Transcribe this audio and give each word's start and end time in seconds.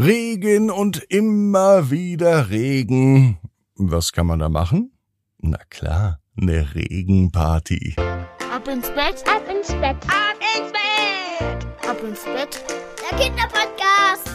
Regen 0.00 0.70
und 0.70 1.02
immer 1.08 1.90
wieder 1.90 2.50
Regen. 2.50 3.36
Was 3.74 4.12
kann 4.12 4.28
man 4.28 4.38
da 4.38 4.48
machen? 4.48 4.92
Na 5.38 5.58
klar, 5.70 6.20
eine 6.40 6.72
Regenparty. 6.72 7.96
Ab 7.98 8.68
ins 8.68 8.90
Bett, 8.90 9.24
ab 9.26 9.42
ins 9.50 9.72
Bett, 9.72 9.96
ab 10.06 10.36
ins 10.54 10.70
Bett, 10.70 11.66
ab 11.84 12.00
ins 12.08 12.22
Bett. 12.22 12.64
Der 13.10 13.18
Kinderpodcast. 13.18 14.30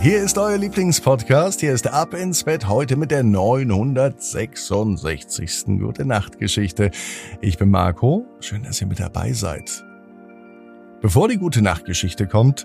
Hier 0.00 0.22
ist 0.22 0.38
euer 0.38 0.56
Lieblingspodcast. 0.56 1.58
Hier 1.58 1.72
ist 1.72 1.88
Ab 1.88 2.14
ins 2.14 2.44
Bett 2.44 2.68
heute 2.68 2.94
mit 2.94 3.10
der 3.10 3.24
966. 3.24 5.64
Gute 5.80 6.04
Nacht 6.04 6.38
Geschichte. 6.38 6.92
Ich 7.40 7.58
bin 7.58 7.70
Marco. 7.70 8.24
Schön, 8.38 8.62
dass 8.62 8.80
ihr 8.80 8.86
mit 8.86 9.00
dabei 9.00 9.32
seid. 9.32 9.82
Bevor 11.02 11.28
die 11.28 11.36
Gute 11.36 11.62
Nacht 11.62 11.84
Geschichte 11.84 12.28
kommt, 12.28 12.64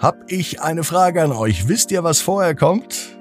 hab 0.00 0.16
ich 0.26 0.60
eine 0.60 0.82
Frage 0.82 1.22
an 1.22 1.30
euch. 1.30 1.68
Wisst 1.68 1.92
ihr, 1.92 2.02
was 2.02 2.20
vorher 2.20 2.56
kommt? 2.56 3.16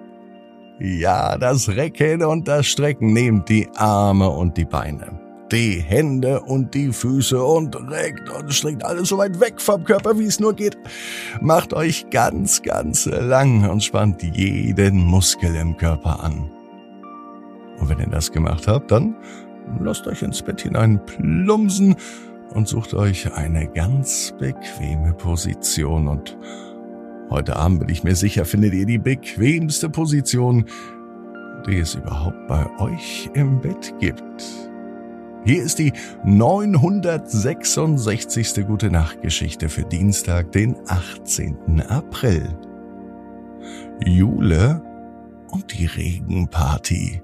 Ja, 0.79 1.37
das 1.37 1.69
Recken 1.69 2.23
und 2.23 2.47
das 2.47 2.65
Strecken. 2.65 3.13
Nehmt 3.13 3.49
die 3.49 3.69
Arme 3.75 4.27
und 4.27 4.57
die 4.57 4.65
Beine, 4.65 5.19
die 5.51 5.79
Hände 5.79 6.41
und 6.41 6.73
die 6.73 6.91
Füße 6.91 7.41
und 7.41 7.75
reckt 7.91 8.29
und 8.31 8.51
streckt 8.51 8.83
alles 8.83 9.09
so 9.09 9.19
weit 9.19 9.39
weg 9.39 9.61
vom 9.61 9.83
Körper, 9.83 10.17
wie 10.17 10.25
es 10.25 10.39
nur 10.39 10.55
geht. 10.55 10.75
Macht 11.39 11.71
euch 11.73 12.09
ganz, 12.09 12.63
ganz 12.63 13.05
lang 13.05 13.69
und 13.69 13.83
spannt 13.83 14.23
jeden 14.23 15.05
Muskel 15.05 15.55
im 15.55 15.77
Körper 15.77 16.23
an. 16.23 16.49
Und 17.79 17.89
wenn 17.89 17.99
ihr 17.99 18.09
das 18.09 18.31
gemacht 18.31 18.67
habt, 18.67 18.89
dann 18.89 19.15
lasst 19.79 20.07
euch 20.07 20.23
ins 20.23 20.41
Bett 20.41 20.61
hinein 20.61 20.99
plumsen 21.05 21.95
und 22.57 22.67
sucht 22.67 22.95
euch 22.95 23.31
eine 23.33 23.67
ganz 23.67 24.33
bequeme 24.39 25.13
Position 25.13 26.07
und 26.07 26.35
Heute 27.29 27.57
Abend 27.57 27.81
bin 27.81 27.89
ich 27.89 28.05
mir 28.05 28.15
sicher, 28.15 28.45
findet 28.45 28.73
ihr 28.73 28.85
die 28.85 28.99
bequemste 28.99 29.89
Position, 29.89 30.63
die 31.67 31.77
es 31.77 31.95
überhaupt 31.95 32.47
bei 32.47 32.65
euch 32.79 33.29
im 33.33 33.59
Bett 33.59 33.93
gibt. 33.99 34.45
Hier 35.43 35.61
ist 35.61 35.77
die 35.77 35.91
966. 36.23 38.65
Gute 38.65 38.89
Nacht 38.89 39.21
Geschichte 39.21 39.67
für 39.67 39.83
Dienstag, 39.83 40.53
den 40.53 40.77
18. 40.87 41.81
April. 41.89 42.47
Jule 44.05 44.81
und 45.51 45.77
die 45.77 45.85
Regenparty. 45.85 47.21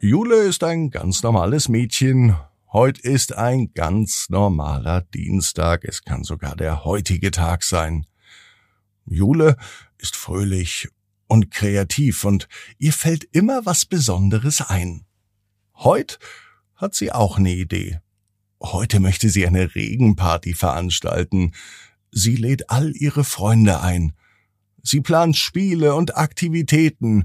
Jule 0.00 0.36
ist 0.36 0.64
ein 0.64 0.88
ganz 0.88 1.22
normales 1.22 1.68
Mädchen. 1.68 2.34
Heute 2.74 3.02
ist 3.02 3.36
ein 3.36 3.72
ganz 3.72 4.30
normaler 4.30 5.02
Dienstag. 5.02 5.84
Es 5.84 6.02
kann 6.02 6.24
sogar 6.24 6.56
der 6.56 6.84
heutige 6.84 7.30
Tag 7.30 7.62
sein. 7.62 8.04
Jule 9.06 9.56
ist 9.96 10.16
fröhlich 10.16 10.88
und 11.28 11.52
kreativ 11.52 12.24
und 12.24 12.48
ihr 12.78 12.92
fällt 12.92 13.28
immer 13.30 13.64
was 13.64 13.86
Besonderes 13.86 14.60
ein. 14.60 15.06
Heut 15.76 16.18
hat 16.74 16.96
sie 16.96 17.12
auch 17.12 17.38
eine 17.38 17.52
Idee. 17.52 18.00
Heute 18.60 18.98
möchte 18.98 19.28
sie 19.28 19.46
eine 19.46 19.76
Regenparty 19.76 20.54
veranstalten. 20.54 21.52
Sie 22.10 22.34
lädt 22.34 22.70
all 22.70 22.90
ihre 22.96 23.22
Freunde 23.22 23.82
ein. 23.82 24.14
Sie 24.82 25.00
plant 25.00 25.36
Spiele 25.36 25.94
und 25.94 26.16
Aktivitäten, 26.16 27.22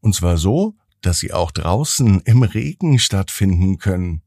und 0.00 0.16
zwar 0.16 0.36
so, 0.36 0.74
dass 1.00 1.20
sie 1.20 1.32
auch 1.32 1.52
draußen 1.52 2.22
im 2.22 2.42
Regen 2.42 2.98
stattfinden 2.98 3.78
können. 3.78 4.22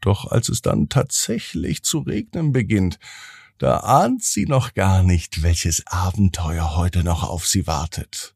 Doch 0.00 0.30
als 0.30 0.48
es 0.48 0.62
dann 0.62 0.88
tatsächlich 0.88 1.82
zu 1.82 2.00
regnen 2.00 2.52
beginnt, 2.52 2.98
da 3.58 3.78
ahnt 3.80 4.24
sie 4.24 4.46
noch 4.46 4.72
gar 4.72 5.02
nicht, 5.02 5.42
welches 5.42 5.86
Abenteuer 5.86 6.76
heute 6.76 7.04
noch 7.04 7.28
auf 7.28 7.46
sie 7.46 7.66
wartet. 7.66 8.34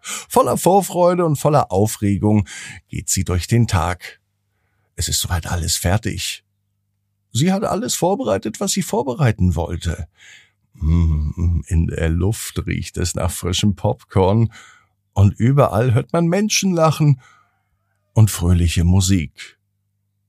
Voller 0.00 0.56
Vorfreude 0.56 1.24
und 1.24 1.36
voller 1.36 1.72
Aufregung 1.72 2.46
geht 2.88 3.08
sie 3.08 3.24
durch 3.24 3.48
den 3.48 3.66
Tag. 3.66 4.20
Es 4.94 5.08
ist 5.08 5.20
soweit 5.20 5.46
alles 5.46 5.76
fertig. 5.76 6.44
Sie 7.32 7.52
hat 7.52 7.64
alles 7.64 7.94
vorbereitet, 7.94 8.60
was 8.60 8.72
sie 8.72 8.82
vorbereiten 8.82 9.54
wollte. 9.54 10.08
Hm, 10.78 11.64
in 11.66 11.88
der 11.88 12.08
Luft 12.08 12.64
riecht 12.66 12.96
es 12.96 13.14
nach 13.14 13.30
frischem 13.30 13.74
Popcorn 13.74 14.52
und 15.12 15.38
überall 15.38 15.94
hört 15.94 16.12
man 16.12 16.26
Menschen 16.26 16.72
lachen 16.74 17.20
und 18.14 18.30
fröhliche 18.30 18.84
Musik. 18.84 19.57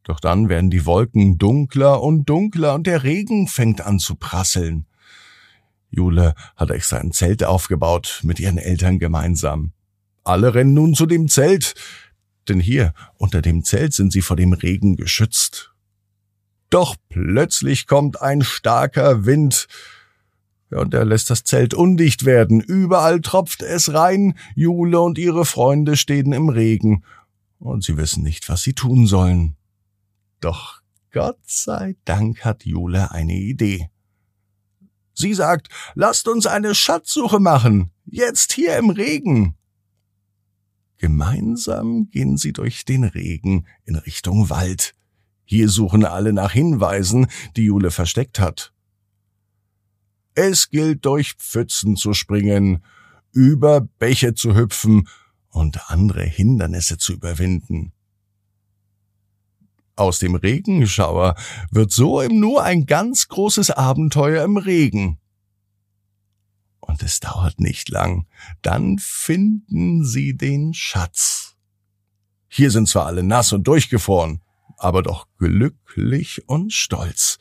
Doch 0.10 0.20
dann 0.20 0.50
werden 0.50 0.72
die 0.72 0.88
Wolken 0.88 1.38
dunkler 1.38 2.02
und 2.02 2.28
dunkler 2.28 2.74
und 2.74 2.88
der 2.88 3.04
Regen 3.04 3.48
fängt 3.48 3.82
an 3.82 4.00
zu 4.00 4.16
prasseln. 4.16 4.88
Jule 5.92 6.34
hat 6.56 6.72
extra 6.72 6.98
ein 6.98 7.12
Zelt 7.12 7.44
aufgebaut 7.44 8.22
mit 8.24 8.40
ihren 8.40 8.58
Eltern 8.58 8.98
gemeinsam. 8.98 9.72
Alle 10.24 10.56
rennen 10.56 10.74
nun 10.74 10.96
zu 10.96 11.06
dem 11.06 11.28
Zelt, 11.28 11.76
denn 12.48 12.60
hier 12.60 12.96
unter 13.18 13.44
dem 13.44 13.64
Zelt 13.64 13.94
sind 13.94 14.12
sie 14.12 14.24
vor 14.24 14.36
dem 14.36 14.54
Regen 14.54 14.96
geschützt. 14.96 15.76
Doch 16.72 16.96
plötzlich 17.10 17.86
kommt 17.86 18.20
ein 18.20 18.42
starker 18.42 19.28
Wind, 19.28 19.68
und 20.72 20.96
er 20.96 21.06
lässt 21.06 21.30
das 21.30 21.44
Zelt 21.44 21.76
undicht 21.76 22.26
werden. 22.26 22.62
Überall 22.62 23.22
tropft 23.22 23.62
es 23.62 23.94
rein. 23.94 24.34
Jule 24.56 25.02
und 25.02 25.20
ihre 25.20 25.46
Freunde 25.46 25.98
stehen 25.98 26.34
im 26.34 26.50
Regen 26.50 27.04
und 27.60 27.84
sie 27.84 27.96
wissen 27.96 28.24
nicht, 28.24 28.50
was 28.50 28.64
sie 28.64 28.74
tun 28.74 29.06
sollen. 29.06 29.56
Doch 30.40 30.82
Gott 31.12 31.40
sei 31.46 31.96
Dank 32.06 32.46
hat 32.46 32.66
Jule 32.66 33.12
eine 33.12 33.34
Idee. 33.34 33.90
Sie 35.14 35.34
sagt, 35.34 35.68
lasst 35.96 36.28
uns 36.28 36.46
eine 36.46 36.76
Schatzsuche 36.76 37.40
machen, 37.40 37.92
jetzt 38.06 38.54
hier 38.54 38.78
im 38.78 38.90
Regen. 38.90 39.56
Gemeinsam 40.98 42.10
gehen 42.10 42.38
sie 42.38 42.54
durch 42.54 42.86
den 42.86 43.04
Regen 43.04 43.66
in 43.86 43.96
Richtung 43.96 44.50
Wald. 44.50 44.96
Hier 45.46 45.68
suchen 45.68 46.06
alle 46.06 46.32
nach 46.32 46.52
Hinweisen, 46.52 47.28
die 47.56 47.64
Jule 47.64 47.90
versteckt 47.92 48.40
hat. 48.40 48.74
Es 50.36 50.70
gilt 50.70 51.06
durch 51.06 51.34
Pfützen 51.34 51.96
zu 51.96 52.14
springen, 52.14 52.84
über 53.32 53.82
Bäche 53.82 54.36
zu 54.36 54.56
hüpfen 54.56 55.08
und 55.50 55.90
andere 55.90 56.24
Hindernisse 56.24 56.98
zu 56.98 57.14
überwinden. 57.14 57.94
Aus 60.00 60.20
dem 60.20 60.36
Regenschauer 60.36 61.36
wird 61.72 61.92
so 61.92 62.22
im 62.22 62.40
Nu 62.40 62.58
ein 62.58 62.86
ganz 62.86 63.28
großes 63.28 63.72
Abenteuer 63.72 64.46
im 64.46 64.56
Regen. 64.56 65.20
Und 66.80 67.04
es 67.04 67.20
dauert 67.20 67.60
nicht 67.60 67.90
lang, 67.90 68.26
dann 68.62 68.98
finden 68.98 70.06
sie 70.06 70.38
den 70.38 70.74
Schatz. 70.74 71.58
Hier 72.48 72.72
sind 72.72 72.88
zwar 72.88 73.08
alle 73.08 73.24
nass 73.24 73.52
und 73.52 73.68
durchgefroren, 73.68 74.42
aber 74.78 75.04
doch 75.04 75.28
glücklich 75.38 76.48
und 76.48 76.72
stolz. 76.72 77.38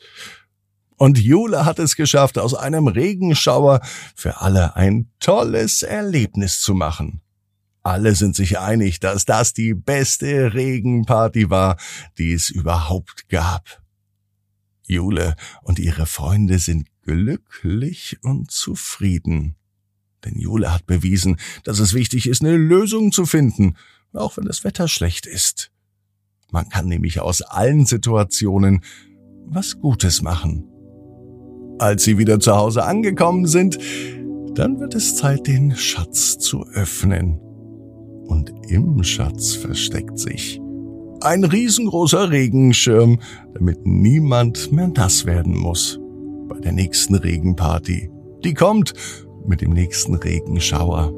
Und 0.97 1.17
Jule 1.17 1.63
hat 1.63 1.79
es 1.79 1.95
geschafft, 1.95 2.37
aus 2.37 2.55
einem 2.55 2.87
Regenschauer 2.87 3.79
für 4.15 4.41
alle 4.41 4.75
ein 4.75 5.09
tolles 5.21 5.81
Erlebnis 5.81 6.59
zu 6.59 6.73
machen. 6.73 7.21
Alle 7.83 8.15
sind 8.15 8.35
sich 8.35 8.59
einig, 8.59 8.99
dass 8.99 9.25
das 9.25 9.53
die 9.53 9.73
beste 9.73 10.53
Regenparty 10.53 11.49
war, 11.49 11.77
die 12.17 12.33
es 12.33 12.49
überhaupt 12.49 13.29
gab. 13.29 13.81
Jule 14.85 15.35
und 15.61 15.79
ihre 15.79 16.05
Freunde 16.05 16.59
sind 16.59 16.87
glücklich 17.03 18.17
und 18.21 18.51
zufrieden. 18.51 19.55
Denn 20.25 20.37
Jule 20.37 20.73
hat 20.73 20.85
bewiesen, 20.87 21.37
dass 21.63 21.79
es 21.79 21.93
wichtig 21.93 22.27
ist, 22.27 22.41
eine 22.41 22.57
Lösung 22.57 23.11
zu 23.11 23.25
finden, 23.25 23.77
auch 24.13 24.35
wenn 24.35 24.45
das 24.45 24.63
Wetter 24.63 24.87
schlecht 24.87 25.25
ist. 25.25 25.71
Man 26.51 26.67
kann 26.67 26.87
nämlich 26.87 27.19
aus 27.21 27.41
allen 27.41 27.85
Situationen 27.85 28.83
was 29.45 29.79
Gutes 29.79 30.21
machen. 30.21 30.65
Als 31.77 32.03
sie 32.03 32.17
wieder 32.17 32.39
zu 32.39 32.55
Hause 32.55 32.83
angekommen 32.83 33.47
sind, 33.47 33.77
dann 34.55 34.79
wird 34.79 34.95
es 34.95 35.15
Zeit, 35.15 35.47
den 35.47 35.75
Schatz 35.77 36.37
zu 36.39 36.65
öffnen 36.67 37.39
und 38.29 38.53
im 38.69 39.03
Schatz 39.03 39.53
versteckt 39.55 40.17
sich 40.17 40.61
ein 41.21 41.43
riesengroßer 41.43 42.29
Regenschirm, 42.29 43.19
damit 43.53 43.85
niemand 43.85 44.71
mehr 44.71 44.87
nass 44.87 45.25
werden 45.25 45.57
muss. 45.57 45.99
Bei 46.47 46.59
der 46.59 46.71
nächsten 46.71 47.15
Regenparty. 47.15 48.09
Die 48.43 48.53
kommt 48.53 48.93
mit 49.45 49.61
dem 49.61 49.71
nächsten 49.71 50.15
Regenschauer. 50.15 51.13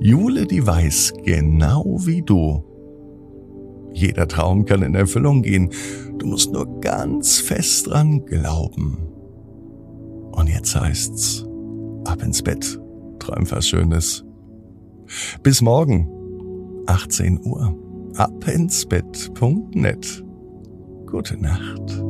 Jule, 0.00 0.46
die 0.46 0.66
weiß 0.66 1.12
genau 1.24 1.98
wie 2.00 2.22
du. 2.22 2.64
Jeder 3.92 4.26
Traum 4.26 4.64
kann 4.64 4.82
in 4.82 4.94
Erfüllung 4.94 5.42
gehen. 5.42 5.70
Du 6.18 6.26
musst 6.26 6.52
nur 6.52 6.80
ganz 6.80 7.38
fest 7.38 7.88
dran 7.88 8.24
glauben. 8.24 8.98
Und 10.32 10.48
jetzt 10.48 10.74
heißt's, 10.74 11.46
ab 12.06 12.22
ins 12.22 12.42
Bett, 12.42 12.80
träum 13.18 13.48
was 13.50 13.68
Schönes. 13.68 14.24
Bis 15.42 15.60
morgen, 15.60 16.08
18 16.86 17.44
Uhr, 17.44 17.76
abinsbett.net. 18.16 20.24
Gute 21.06 21.36
Nacht. 21.36 22.02